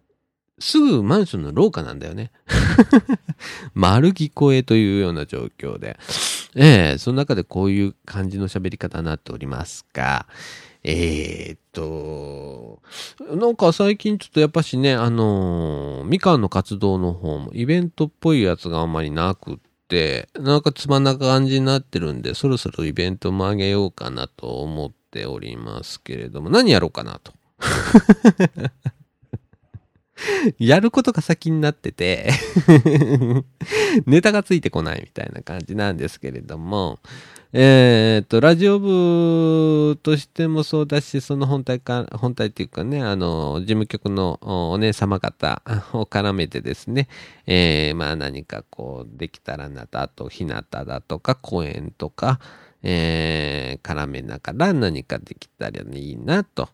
[0.59, 2.31] すぐマンションの廊下なんだよね。
[3.73, 5.97] 丸聞こえというような状況で。
[6.55, 10.25] ええー、その中でこういう感じの喋り方になっておりますが、
[10.83, 12.81] えー、と、
[13.35, 27.33] なんか最近ちょっとやっぱしね、あのー、みかんの活動の方もイベントっぽいやつがあんまりなくって、なんかつまんな感じになってるんで、そろそろイベントもあげようかなと思っておりますけれども、何やろうかなと。
[30.59, 32.29] やることが先になってて
[34.05, 36.99] ネタがついてこないみたいな感じなんですけれども、
[37.53, 45.61] え、っと、ラジオ部としてもそうだし、その本体か、本体っていうかね、あの、事務局のお姉様方
[45.93, 47.07] を絡めてですね、
[47.45, 52.39] えー、まあ何かこう、できたらなと、あと、日向だとか、公園とか、
[52.83, 56.69] えー、絡めながら何かできたらいいなと。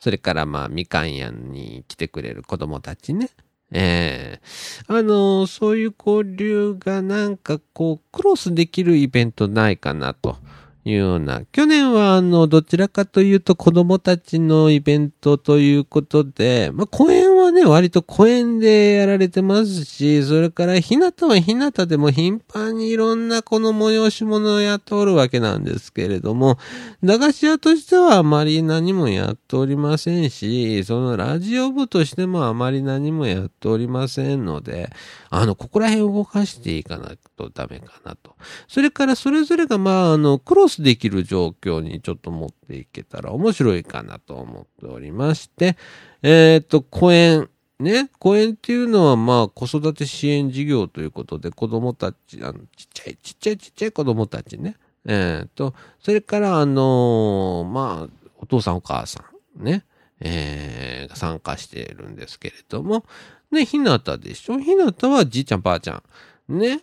[0.00, 3.30] それからまあ、みかん屋に来てくれる子供たちね。
[3.70, 10.36] ええー、あのー、そういう交流がなんかこう、クロスできるイベントないかなと。
[10.84, 11.42] いうような。
[11.52, 26.58] 去年は、あの、どちらかというと子供たちのイベントということで、まあ、公園はね、割と公園でやられてますし、それから、日向は日向でも頻繁にいろんなこの催し物をやっておるわけなんですけれども、
[27.02, 34.90] 駄菓子屋としてはあまり何もやっておりませんし、そのラジオ部としてもあまり何もやっておりませんので、
[35.30, 38.34] あの、ここら辺動かしていかなくとダメかなと。
[38.66, 45.76] それからそれぞれが、まあ、あの、クロスできる状況にちょっと持っていけたら面白いかなと思っておりまして、
[46.22, 47.48] えっ、ー、と、公園、
[47.78, 59.22] ね、公園っていうのはまあ子育て支援事業ということで子供たち、あの、ちっちゃいちっちゃいちっちゃい子供たちね、えっ、ー、と、それからあのー、まあ、お父さんお母さ
[59.56, 59.84] んね、
[60.20, 63.04] えー、参加しているんですけれども、
[63.50, 64.58] ね、ひなたでしょ？
[64.58, 66.02] ひなたはじいちゃんばあちゃ
[66.48, 66.80] ん、ね、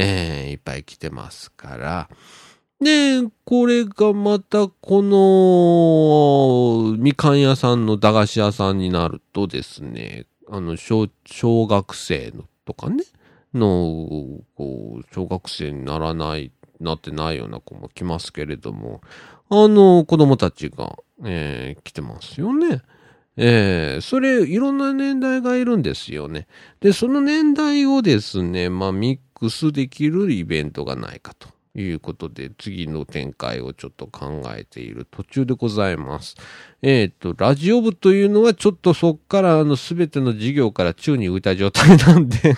[0.00, 2.08] えー、いっぱい来てますから、
[2.80, 13.02] で、これがまたこの、みかん屋さんの駄菓子屋さんになるとですね、あの、小、小学生のとかね、
[13.52, 19.00] の、こう、小学生にならない、なってないような子も来ますけれども、
[19.50, 22.82] あの、子供たちが、えー、来てますよね。
[23.40, 26.48] えー、それ、いろんな年代がいるんですよね。
[26.80, 31.48] で、その年代をですね、まあ、見比クスできるイベントがないかと
[31.78, 36.34] いうことで、次の展開をちょっと考えている途中でございます。
[36.82, 42.36] えっ、ー、と、ラジオ部というのはちょっとそっからあの全ての授業から宙に浮いた状態なんで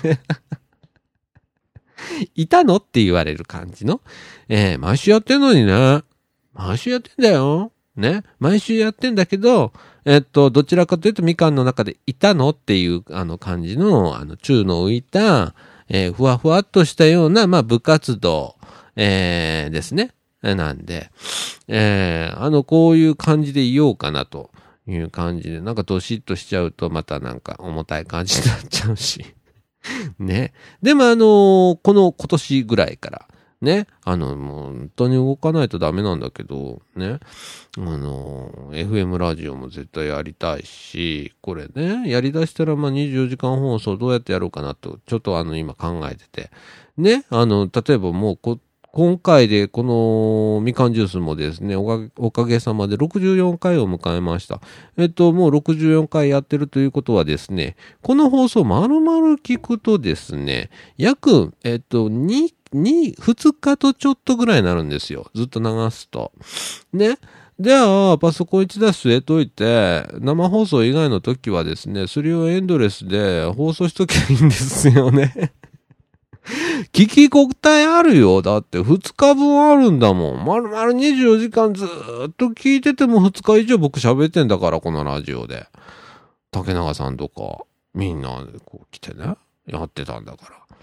[2.34, 2.76] いたの？
[2.76, 4.00] って言われる感じの。
[4.48, 6.02] えー、毎週やってんのにね。
[6.54, 7.72] 毎週やってんだよ。
[7.96, 8.22] ね。
[8.38, 9.72] 毎週やってんだけど、
[10.04, 15.54] えっと、どちらかというとみかんの中でいたのっていう、あの感じの、あの、宙の浮いた、
[15.88, 18.56] えー、ふわふわっとしたような、まあ、部活動、
[18.96, 20.14] えー、ですね。
[20.42, 21.10] なんで、
[21.68, 24.50] えー、あの、こういう感じでいようかなと
[24.86, 29.24] いう感じで、なんかどしっとしちゃうとまたなんか重たい感じになっちゃうし。
[30.18, 30.52] ね。
[30.82, 33.28] でもあのー、この今年ぐらいから、
[33.60, 33.86] ね。
[34.04, 37.18] あの、もう本当に動かないとダメなんだけど、ね。
[37.76, 46.50] あの、FM ラジオも絶対やりたいし、これね、やりだしたらまあ24時間放送どうやってやろうかなと、ちょっとあの今考えてて。
[46.96, 47.24] ね。
[47.28, 48.58] あの、例えばもうこ、
[48.92, 54.60] 今回でこのみかんジュースもですね、おかげさまで64回を迎えました。
[54.96, 65.30] えっと、もう64回やってるということはですね、この放送丸々聞くとですね、約、えっと、2、2、2日とちょっとぐらいになるんですよ。
[65.34, 66.32] ずっと流すと。
[66.92, 67.18] ね。
[67.58, 75.52] じゃあ、パソコン1台据えといて、生放送以外の時はですね、それをエンドレスで放送しときゃいいんですよね。
[76.92, 78.40] 聞き応えあるよ。
[78.40, 80.44] だって2日分あるんだもん。
[80.44, 81.88] まるまる24時間ずっ
[82.36, 85.66] と聞いてても2日以上僕喋ってんだから、このラジオで。
[86.50, 90.76] 竹永さんとか、みんなこう来てね、やってたんだから。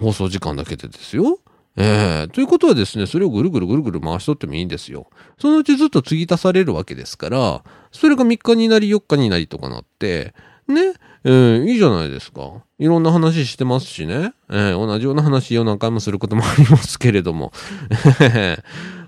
[0.00, 1.38] 放送時間だけでですよ。
[1.76, 5.08] ええー、ということはですね、それをぐるぐるぐるぐる回しとってもいいんですよ。
[5.38, 10.34] そのうちずっと継ぎ足されるわけですから、それが3日になり4日になりとかなって、
[10.68, 12.62] ね、えー、いいじゃないですか。
[12.78, 14.34] いろんな話してますしね。
[14.50, 17.52] えー、同じような話を何回もすることもありますけれども。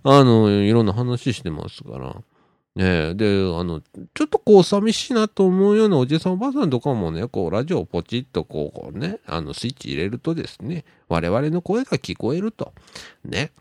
[0.02, 2.16] あの、いろんな話してますから。
[2.76, 3.26] ねえ、で、
[3.58, 12.74] あの、ちょっとこう寂しいなと思うようなおじいさんおばあさんとかもね、こうラジオをポチッとこうこうね、あのスイッチ入れるとですね、我々の声が聞こえると。
[13.24, 13.52] ね。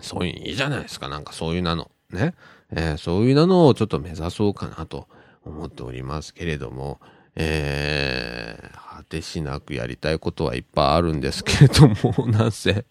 [0.00, 1.08] そういう、いいじゃないですか。
[1.08, 1.90] なんかそういうなの。
[2.10, 2.34] ね。
[2.70, 5.08] えー、そういうなのをちょっと目指そうかなと
[5.44, 7.00] 思っておりますけれども、
[7.34, 12.84] えー、果てしなくやりたいことはいっぱいあるんですけれども、 なんせ、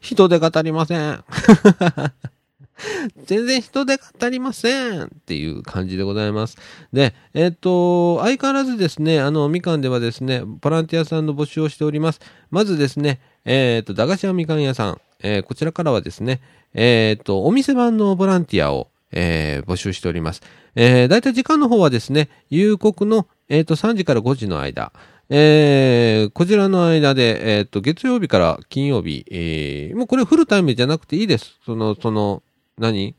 [0.00, 1.22] 人手が足りません。
[3.26, 6.56] 全然人手が足りませんっていう感じでございます。
[6.92, 12.20] で、えっ、と、相変わらずですね、あの、みかんではですね、ボランティアさんの募集をしております。
[12.50, 16.40] まずですね、えっ、と、駄菓子屋みかん屋さん、えー、こちらからはですね、
[16.74, 20.42] えっ、と、お店版のボランティアを、え、募集しております。
[20.76, 24.92] えー、だいたい時間の方はですね、夕刻の、えっ、と、3時から5時の間、
[25.32, 31.58] えー、こちらの間で、えっ、と、月曜日から金曜日、えー、もうこれフルタイムじゃなくていいです。
[31.64, 32.42] その、その、
[32.80, 33.14] 何？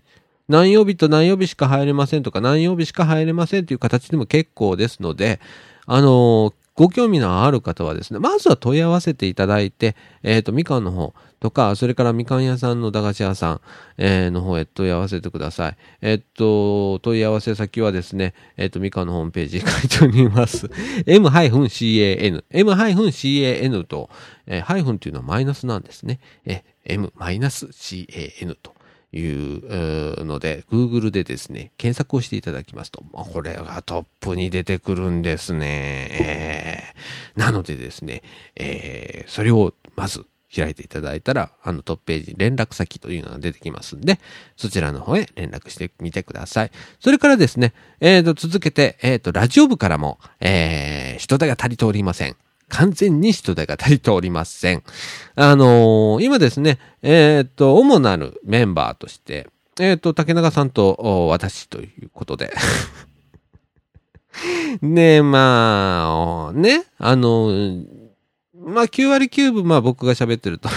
[0.50, 5.40] 何曜日と何曜日しか入れませんとか、何曜日しか入れませんという形でも結構ですので、
[5.86, 13.62] あのー、ご興味のある方はですね、まずは問い合わせていただいて、えっ、ー、と、みかんの方とか、それからみかん屋さんの駄菓子屋さん、
[13.98, 15.78] えー、の方へ問い合わせてください。
[16.02, 20.70] えっ、ー、と、問い合わせ先はですね、えっ、と、みかんのホームページに書いております。
[21.06, 24.10] m-can、m-can と、
[24.48, 26.20] えー、ハイフンというのはマイナスなんですね。
[26.46, 28.81] え、m-can と。
[29.14, 36.08] いうので、Google でですね、検索をしていただきますと、これがトップに出てくるんですね。
[36.12, 38.24] えー、なのでですね、
[38.56, 44.20] えー、それをまず開いていただいたら、あのトップページに連絡先というのが出てきますんで、
[44.56, 46.72] そちらの方へ連絡してみてください。
[47.00, 52.36] それからですね、えーと、続けて、えーと、ラジオ部からも、えー、人手が足りておりません。
[52.72, 54.84] 完全に人手が足りておりません。
[55.36, 59.48] あのー、今ですね、えっ、と、主なるメンバーとして、
[59.80, 62.54] えっ、と、竹中さんと私ということで
[64.82, 67.86] ねまあ、ね、あのー
[68.64, 70.70] まあ、9割9分、まあ僕が喋ってると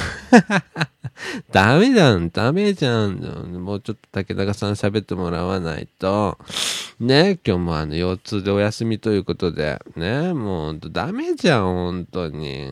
[1.53, 3.17] ダメだん、ダメじゃん。
[3.63, 6.39] もうちょっと竹中さん喋ってもらわないと。
[7.01, 9.81] ね、今日もあの、腰痛でお休みということで。
[9.97, 12.69] ね、もうダメじゃん、本当に。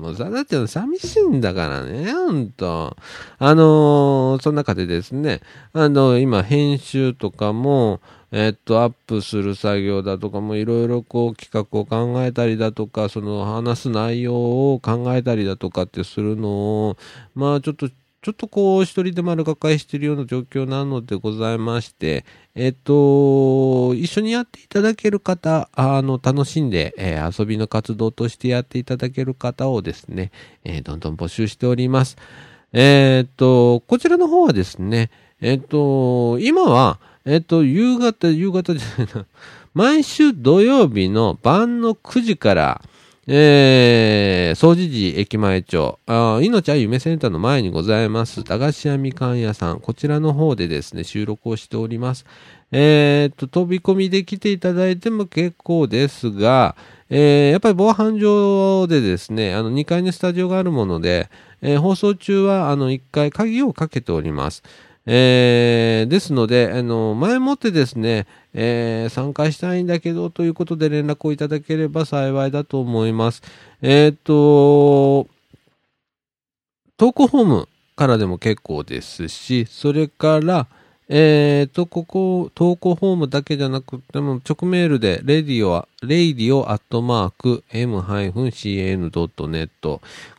[0.00, 2.96] もうさだちゃん寂しいんだからね、本当
[3.38, 5.40] あのー、その中でですね、
[5.72, 8.00] あの、今編集とかも、
[8.32, 16.48] えっと、アップする作業だとかもいろいろこう企画を考えたりだとか、その話す内容を考えたりだとかってするの
[16.88, 16.96] を、
[17.34, 17.88] まあちょっと
[18.22, 30.32] ちょっとこう、一人で丸抱えしているような状況なのでございまして、えっと、一緒にやっていただける方、あの、楽しんで、えー、遊びの活動としてやっていただける方をですね、
[30.64, 32.18] えー、どんどん募集しております。
[32.74, 35.10] えっと、こちらの方はですね、
[35.40, 39.26] えっと、今は、えっと、夕方、夕方じゃないな、
[39.74, 42.82] 毎週土曜日の晩の9時から、
[43.26, 52.24] えー、総除寺駅前町、あ命あ夢センターの前にございます、駄菓子屋みかん屋さん、こちらの方でですね、収録をしております。
[52.72, 56.74] えー、っと、飛び込みで来ていただいても結構ですが、
[57.10, 61.28] えー、やっぱり防犯上でですね、あの、2階にスタジオがあるもので、
[61.60, 64.62] えー、放送中は、あの、1階鍵をかけております。
[65.06, 73.42] えー、ですので、あの、前もってですね、えー、参加したいんだけどということで連絡をいただければ幸いだと思います。
[73.82, 75.28] えっ、ー、と、
[76.96, 80.66] 投稿フォームからでも結構ですし、それから、
[81.12, 88.40] えっ、ー、と、ここ、投稿フォームだけじゃなくても、直メールで、 radio、radio アットマーク、m-cn.net、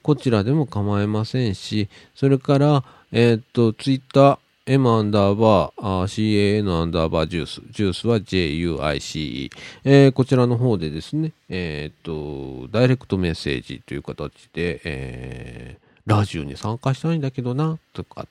[0.01, 4.39] こちらでも構いませんし、それから、えっ、ー、と、ツイッター、
[4.73, 7.61] M アンダーバー、CAN アンダーバージュース。
[7.71, 9.51] ジュースは JUICE。
[9.83, 18.27] えー、こちらの方でですね、えっ、と、ダイレクトメッセージという形で、えー、ラジオに参加したいんだけどな、とか、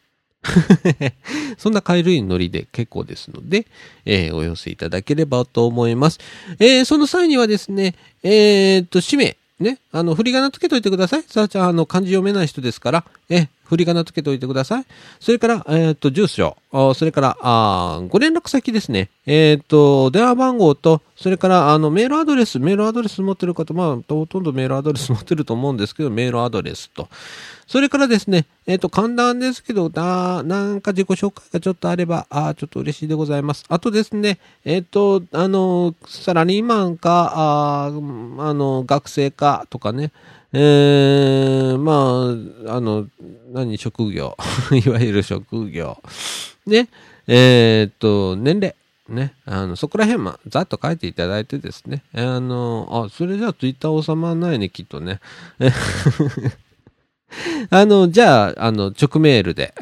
[1.59, 3.66] そんな軽いノリで結構ですので、
[4.07, 6.20] えー、お寄せいただければと思います。
[6.59, 11.22] えー、その際にはですね、えー、っと、氏名、ね、あの、振り仮名つけといてください。
[11.24, 14.85] さあちゃん、あの、漢字読めない人ですから、え、振り仮名つけておいてください。
[15.21, 19.11] それから、えっ、ー、と、住所、それから、あご連絡先ですね。
[19.27, 27.09] えっ、ー、と、電話番号と、それから、あの、メールアドレス、メールアドレス持ってる方、まあ、ほとんどメールアドレス持ってると思うんですけど、メールアドレスと。
[27.68, 33.64] それからですね、えっ、ー、と、簡単ですけど、な、なんか自己紹介がちょっとあれば、あちょっと嬉しいでございます。
[33.68, 40.11] あとですね、えっ、と、あの、サラリーマンか、ああの、学生かとかね、
[40.53, 43.07] えー、まあ、あの、
[43.53, 44.36] 何、職業？
[44.84, 46.03] いわゆる職業。
[46.66, 46.88] ね、
[47.26, 48.74] えー、っと、年齢？
[49.09, 52.03] ね、あの、そこら辺、ま、ざっと書いていただいてですね。
[52.14, 55.20] あの、あ、それじゃあツイッター収まらないね、きっとね。
[57.70, 59.74] あの、じゃあ、あの、直メールで。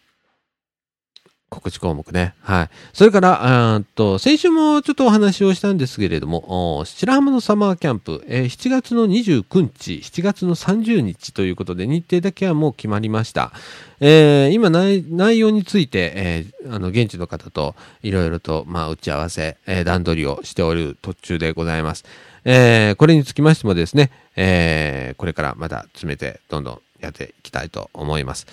[1.50, 2.34] 告知項目ね。
[2.42, 2.70] はい。
[2.92, 13.52] それから、と、先週もちょっとお話をしたんですけれども、白浜のサマーキャンプ、えー、7月の29日、7月の30日ということで、日程だけはもう決まりました。
[14.00, 22.06] えー、今内、内容について、えー、あの、現地の方といろいろと、まあ、打ち合わせ、えー、段取りをしておる途中でございます。
[22.44, 28.48] えー、これにつきましてもですね、えー、これからまた詰めて、どんどんやっていきたいと思います。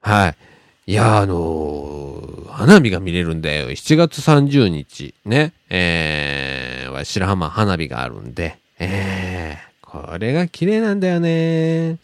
[0.00, 0.36] はい。
[0.84, 3.70] いや、あのー、花火が見れるんだよ。
[3.70, 11.98] 7月30日、ね、えー、白浜花火があるんで、えー、これが綺麗なんだよね。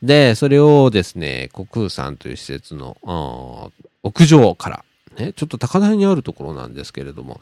[0.00, 3.72] で、それをですね、国空山という施設の、
[4.04, 4.84] 屋上から、
[5.18, 7.40] ね、ちょっと高台にあるところなんですけれども、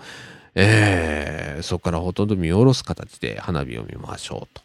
[0.60, 4.62] えー、そこからほとんど見下ろす形で花火を見ましょうと。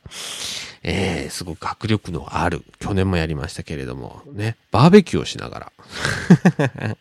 [0.82, 5.72] えー、すごく迫力のある、去年もやりましたけれども、ね、バーベキューをしながら、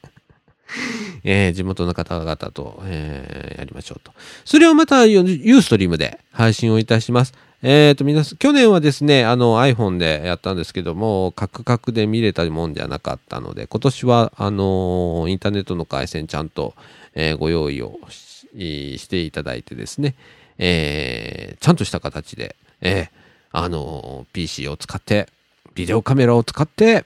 [1.25, 4.13] えー、地元の方々と、えー、やりましょうと。
[4.45, 7.33] それをまたユーストリームで配信をいたします。
[7.63, 16.75] えっ、ー、と、皆さん、去年はですね、あの iPhone でやったんですけども、カクカクで見れたもんじゃなかったので、今年は、あの、インターネットの回線ちゃんと、
[17.15, 20.15] え、ご用意をししていただいてですね、
[20.59, 23.09] えー、ちゃんとした形で、えー、
[23.53, 25.29] あの、PC を使って、
[25.75, 27.05] ビデオカメラを使って、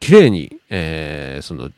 [0.00, 1.70] 綺麗に、えー、その、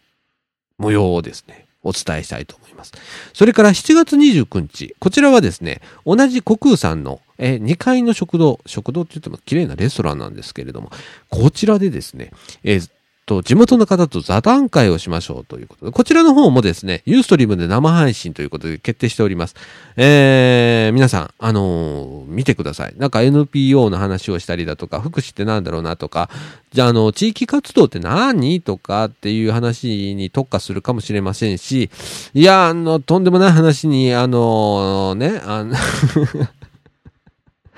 [0.78, 2.92] 模様をですね、お伝えしたいと思います。
[3.32, 10.90] それから7月29日、こちらはですね、同じ国空さんの、え、2階の食堂、食堂って言っても綺麗なレストランなんですけれども、
[11.30, 12.32] こちらでですね、
[12.64, 12.90] えー、
[13.30, 19.54] と、地元の方と座談会をしましょうということで、こちらの方もですね、ユーストリームで生配信ということで決定しております。
[19.96, 22.94] えー、皆さん、あのー、見てください。
[22.96, 26.28] なんか NPO の話をしたりだとか、福祉ってなんだろうなとか、
[26.72, 31.88] じゃあ、あの、地域活動って何とかっていう話に特化するかもしれませんし、
[32.34, 35.76] いや、あの、とんでもない話に、あのー、ね、あの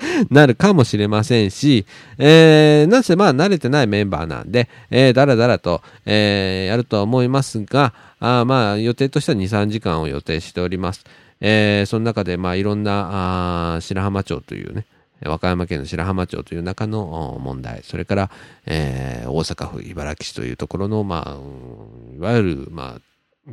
[0.29, 1.85] なるかもしれませんし、
[2.17, 11.03] えー、なんせまあ慣れてないメンバーなんで、えー、だらだらと、えー、やるとは思いますが、あまあ予定としては2、3時間を予定しております。
[11.41, 14.85] えー、その中でまあいろんな、あ白浜町というね、
[15.25, 18.31] 和歌山県の白浜町という中の問題、それから、
[18.65, 23.01] えー、大阪府茨城市というところの、まあ、いわゆる、まあ、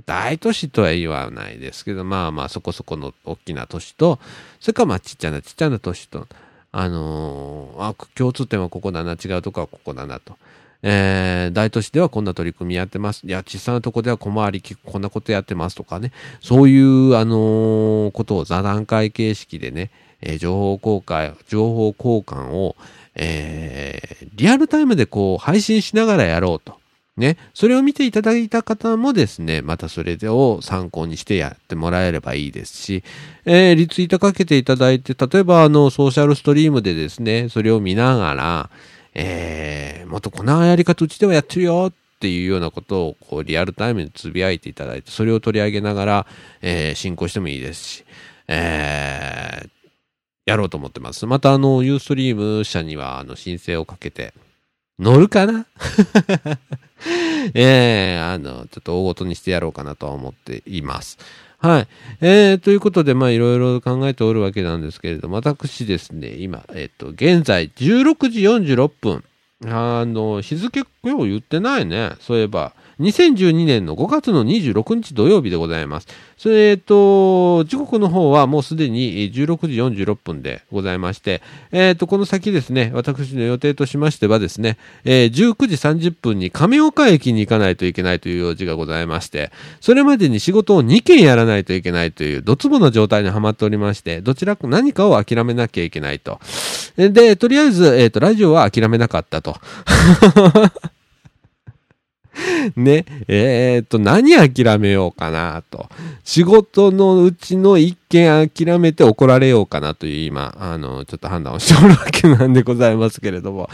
[0.06, 4.20] 大都市とは言わないですけど、まあまあそこそこの大きな都市と、
[4.60, 6.28] それからまあちっちゃなちっちゃな都市と、
[6.72, 10.36] あのー、あ、共通点はここだな、違うとこはここだなと。
[10.82, 13.26] えー、大都市ではこんな取り組みやってます。
[13.26, 16.12] いや、小さなとこでは小回りこんなことやってますとかね。
[16.40, 19.90] そういう、あのー、ことを座談会形式でね、
[20.22, 22.76] えー、情報公開、情報交換を、
[23.14, 26.79] えー、リアルタイムでこう配信しながらやろうと。
[27.20, 33.04] ね、それを見ていただいた方もですね、またそれを参考にしてやってもらえればいいですし、
[33.44, 38.70] えー、リツイートかけていただいて、例えばあの、ソーシャルストリームでですね、それを見ながら、
[39.14, 46.26] えー、もっとこんなやり方うちではやってるよっていうようなことをこうリアルタイムにつぶやいていただいて、それを取り上げながら、
[46.62, 48.04] えー、進行してもいいですし、
[48.48, 49.70] えー、
[50.46, 51.26] やろうと思ってます。
[51.26, 54.32] またあの、ユーストリーム社にはあの申請をかけて、
[55.00, 55.66] 乗るかな？
[57.54, 61.18] ええー、あの、ちょっと大ごとにしてやろうかなとは思っています。
[61.58, 61.88] はい。
[62.20, 69.24] えー、ということで、まあ、いろいろ考えておるわけなんですけれども、私ですね、今、えっ、と、現在、16時46分。
[69.66, 72.12] あの、日付、今日言ってないね。
[72.20, 72.74] そういえば。
[73.00, 76.08] 2012年の5月の26日土曜日でございます。
[76.36, 81.40] それ、えっと、時刻の方はもうすでに16時46分でございまして、
[81.72, 85.76] えっと、この先ですね、私の予定としましてはですね、えー、19時
[86.10, 96.38] 30分に亀岡駅に行かないといけないという用事がございまして、それまでに仕事を2件やらないといけないという、ドツボな状態にはまっておりまして、どちらか何かを諦めなきゃいけないと。
[96.96, 99.56] で、とりあえず、えっと、ラジオは諦めなかったと。
[102.76, 105.88] ね、えー、っと、何諦めようかなと。
[106.24, 113.68] 仕事のうちの一件諦めて怒られようかなという今、あの、ちょっと判断をしておるわけなんでございますけれども。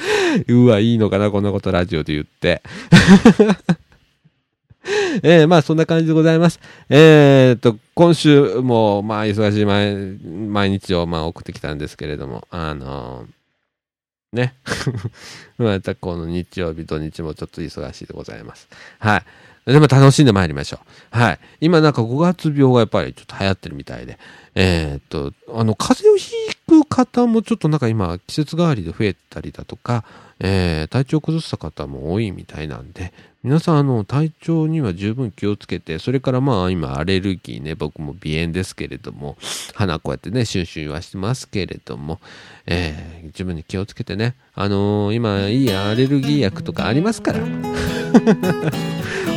[0.48, 2.62] うわ、いいのかな、こんなことラジオで言って。
[5.22, 6.60] えー、まあそんな感じでございます。
[6.88, 9.64] えー、っと、今週も、まあ忙しい
[10.48, 13.36] 毎日をまあ送ってきたんですけれども、あのー
[14.36, 14.54] ね。
[15.58, 18.68] またこの日曜日、土日もちょっと忙しいでございます。
[19.00, 19.72] はい。
[19.72, 20.78] でも楽しんでまいりましょ
[21.12, 21.18] う。
[21.18, 21.38] はい。
[21.60, 24.16] 今なんか5月病がやっぱりちょっと流行ってるみたいで。
[24.54, 30.04] えー、っと、あの、風邪をひく方もちょっとなんか今季節代わりで増えたりだとか、
[30.38, 33.12] えー、体調崩した方も多いみたいなんで、
[33.42, 39.36] 皆さん、あの、体調には十分気をつけて、それからまあ、今、アレルギーね、僕も鼻炎ですけれども、
[39.74, 42.20] 鼻こうやってね、シュンシュンはしてますけれども、
[42.66, 47.40] えー、自分に気をつけてね、あのー、今、いいアレルギー薬とかありますから。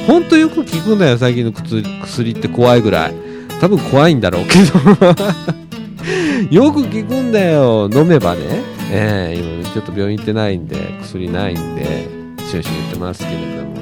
[0.07, 3.13] ほんとよく効くんだよ、最近の薬って怖いぐらい。
[3.61, 5.15] 多分怖いんだろうけど
[6.49, 8.41] よく効くんだよ、飲めばね。
[8.91, 12.07] えー、今、ちょっと病院行ってないんで、薬ないんで、
[12.39, 13.75] シュンシュン言ってますけれども。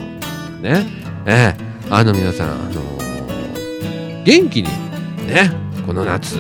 [0.62, 0.86] ね。
[1.26, 4.68] ええあの皆さん、あのー、元気に、
[5.26, 5.50] ね、
[5.86, 6.36] この夏、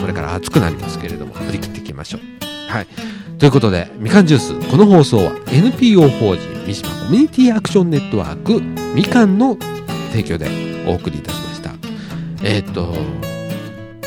[0.00, 2.35] これから暑くなりますけれども、振り切っていきましょう。
[2.68, 2.86] はい。
[3.38, 8.60] ということで、みかんジュース、この放送は NPO 法人三島コミュニティアクションネットワーク
[8.94, 9.56] みかんの
[10.10, 10.48] 提供で
[10.86, 11.72] お送りいたしました。
[12.42, 12.90] えー、っと、ど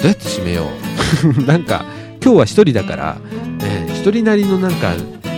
[0.03, 0.65] うやって締めよ
[1.39, 1.43] う？
[1.45, 1.85] なんか、
[2.23, 3.17] 今日は一人だから、
[3.61, 4.93] えー、一人なりのなんか、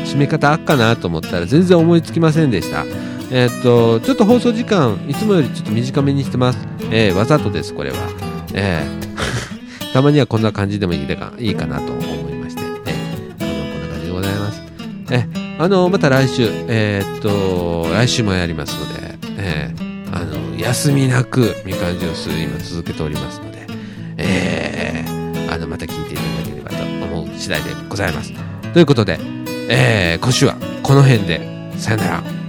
[0.06, 2.86] 締め方あっかなと思ったら全然思いつきませんでした。
[3.30, 6.60] えー、っと、ちょっと放送時間、いつもよりちょっと短めにしてます。
[6.92, 7.98] えー、わざとです、これは。
[8.54, 12.31] えー、 たまにはこんな感じでもいいかなと思いまし
[15.12, 15.28] え
[15.60, 23.68] あの、また来週、えー、っと、来週もやりますので、えー、あの、休みなくみかんジュース今続けておりますので、
[24.18, 28.34] えー、あの、また聞いていただければと思う次第でございます。
[28.74, 29.20] ということで、
[29.70, 31.42] えー、今週はこの辺で、
[31.78, 32.41] さよなら。